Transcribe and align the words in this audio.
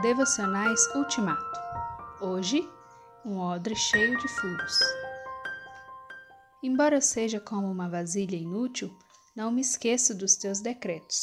Devocionais 0.00 0.80
Ultimato. 0.94 1.60
Hoje, 2.20 2.62
um 3.24 3.40
odre 3.40 3.74
cheio 3.74 4.16
de 4.16 4.28
furos. 4.28 4.78
Embora 6.62 6.94
eu 6.94 7.00
seja 7.02 7.40
como 7.40 7.68
uma 7.68 7.88
vasilha 7.88 8.36
inútil, 8.36 8.96
não 9.34 9.50
me 9.50 9.60
esqueço 9.60 10.14
dos 10.14 10.36
teus 10.36 10.60
decretos. 10.60 11.20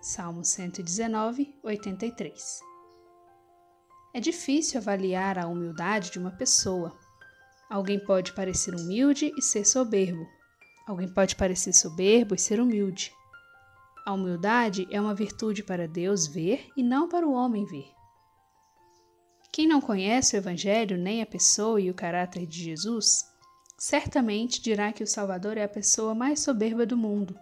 Salmo 0.00 0.44
119, 0.44 1.54
83. 1.62 2.58
É 4.12 4.18
difícil 4.18 4.80
avaliar 4.80 5.38
a 5.38 5.46
humildade 5.46 6.10
de 6.10 6.18
uma 6.18 6.32
pessoa. 6.32 6.98
Alguém 7.70 8.04
pode 8.04 8.32
parecer 8.32 8.74
humilde 8.74 9.32
e 9.38 9.40
ser 9.40 9.64
soberbo. 9.64 10.26
Alguém 10.88 11.06
pode 11.06 11.36
parecer 11.36 11.72
soberbo 11.72 12.34
e 12.34 12.38
ser 12.38 12.58
humilde. 12.58 13.12
A 14.04 14.12
humildade 14.12 14.88
é 14.90 15.00
uma 15.00 15.14
virtude 15.14 15.62
para 15.62 15.86
Deus 15.86 16.26
ver 16.26 16.68
e 16.76 16.82
não 16.82 17.08
para 17.08 17.26
o 17.26 17.32
homem 17.32 17.64
ver. 17.64 17.86
Quem 19.52 19.68
não 19.68 19.80
conhece 19.80 20.34
o 20.34 20.38
Evangelho 20.38 20.96
nem 20.96 21.22
a 21.22 21.26
pessoa 21.26 21.80
e 21.80 21.90
o 21.90 21.94
caráter 21.94 22.46
de 22.46 22.64
Jesus, 22.64 23.24
certamente 23.78 24.60
dirá 24.60 24.92
que 24.92 25.04
o 25.04 25.06
Salvador 25.06 25.56
é 25.56 25.62
a 25.62 25.68
pessoa 25.68 26.14
mais 26.14 26.40
soberba 26.40 26.84
do 26.84 26.96
mundo, 26.96 27.38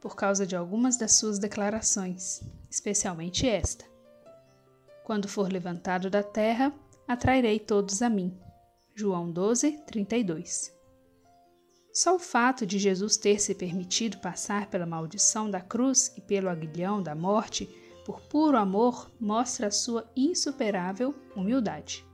por 0.00 0.14
causa 0.14 0.46
de 0.46 0.54
algumas 0.54 0.96
das 0.96 1.14
suas 1.14 1.38
declarações, 1.38 2.40
especialmente 2.70 3.48
esta: 3.48 3.84
Quando 5.02 5.26
for 5.26 5.50
levantado 5.50 6.08
da 6.08 6.22
terra, 6.22 6.72
atrairei 7.08 7.58
todos 7.58 8.02
a 8.02 8.08
mim. 8.08 8.38
João 8.94 9.32
12, 9.32 9.72
32. 9.86 10.75
Só 11.96 12.14
o 12.14 12.18
fato 12.18 12.66
de 12.66 12.78
Jesus 12.78 13.16
ter 13.16 13.40
se 13.40 13.54
permitido 13.54 14.18
passar 14.18 14.66
pela 14.66 14.84
maldição 14.84 15.50
da 15.50 15.62
cruz 15.62 16.12
e 16.14 16.20
pelo 16.20 16.50
aguilhão 16.50 17.02
da 17.02 17.14
morte 17.14 17.66
por 18.04 18.20
puro 18.20 18.58
amor 18.58 19.10
mostra 19.18 19.68
a 19.68 19.70
sua 19.70 20.06
insuperável 20.14 21.14
humildade. 21.34 22.04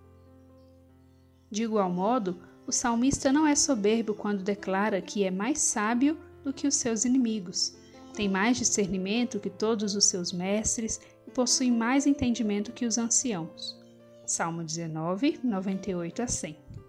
De 1.51 1.65
igual 1.65 1.91
modo, 1.91 2.41
o 2.65 2.71
salmista 2.71 3.33
não 3.33 3.45
é 3.45 3.57
soberbo 3.57 4.15
quando 4.15 4.45
declara 4.45 5.03
que 5.03 5.25
é 5.25 5.33
mais 5.33 5.59
sábio 5.59 6.17
do 6.45 6.53
que 6.53 6.69
os 6.69 6.77
seus 6.77 7.05
inimigos, 7.05 7.75
tem 8.15 8.29
mais 8.29 8.59
discernimento 8.59 9.41
que 9.41 9.51
todos 9.51 9.97
os 9.97 10.05
seus 10.05 10.33
mestres 10.33 11.01
e 11.27 11.31
possui 11.33 11.73
mais 11.73 12.07
entendimento 12.07 12.71
que 12.71 12.87
os 12.87 12.99
anciãos. 12.99 13.77
Salmo 14.25 14.63
19, 14.63 15.41
98 15.43 16.23
a 16.23 16.29
100. 16.29 16.82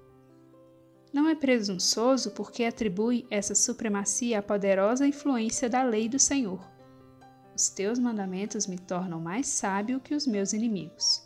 Não 1.14 1.30
é 1.30 1.36
presunçoso 1.36 2.32
porque 2.32 2.64
atribui 2.64 3.28
essa 3.30 3.54
supremacia 3.54 4.40
à 4.40 4.42
poderosa 4.42 5.06
influência 5.06 5.70
da 5.70 5.84
lei 5.84 6.10
do 6.10 6.18
Senhor. 6.18 6.68
Os 7.56 7.70
teus 7.70 8.00
mandamentos 8.00 8.66
me 8.66 8.80
tornam 8.80 9.22
mais 9.22 9.46
sábio 9.46 10.00
que 10.00 10.16
os 10.16 10.26
meus 10.26 10.54
inimigos. 10.54 11.24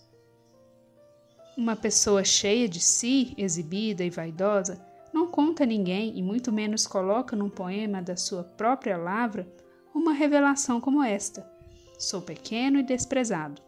Uma 1.57 1.73
pessoa 1.73 2.21
cheia 2.25 2.67
de 2.67 2.81
si, 2.81 3.33
exibida 3.37 4.03
e 4.03 4.09
vaidosa, 4.09 4.85
não 5.13 5.31
conta 5.31 5.63
a 5.63 5.65
ninguém 5.65 6.19
e 6.19 6.21
muito 6.21 6.51
menos 6.51 6.85
coloca 6.85 7.33
num 7.33 7.49
poema 7.49 8.01
da 8.01 8.17
sua 8.17 8.43
própria 8.43 8.97
lavra 8.97 9.47
uma 9.95 10.11
revelação 10.11 10.81
como 10.81 11.01
esta: 11.01 11.49
Sou 11.97 12.21
pequeno 12.21 12.77
e 12.77 12.83
desprezado. 12.83 13.61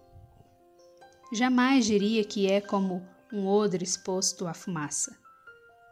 Jamais 1.32 1.86
diria 1.86 2.26
que 2.26 2.52
é 2.52 2.60
como 2.60 3.02
um 3.32 3.48
odre 3.48 3.86
exposto 3.86 4.46
à 4.46 4.54
fumaça 4.54 5.18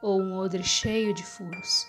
ou 0.08 0.22
um 0.22 0.38
odre 0.38 0.64
cheio 0.64 1.14
de 1.14 1.22
furos, 1.22 1.86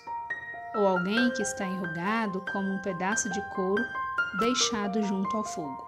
ou 0.74 0.88
alguém 0.88 1.30
que 1.34 1.42
está 1.42 1.64
enrugado 1.64 2.44
como 2.52 2.68
um 2.68 2.82
pedaço 2.82 3.30
de 3.30 3.40
couro 3.54 3.84
deixado 4.40 5.00
junto 5.04 5.36
ao 5.36 5.44
fogo. 5.44 5.87